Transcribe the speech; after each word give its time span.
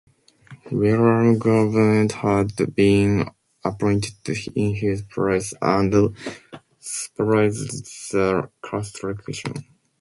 William 0.71 1.37
Gompert 1.39 2.11
had 2.13 2.75
been 2.75 3.29
appointed 3.63 4.15
in 4.55 4.73
his 4.73 5.03
place 5.03 5.53
and 5.61 6.15
supervised 6.79 8.11
the 8.11 8.49
construction. 8.63 9.53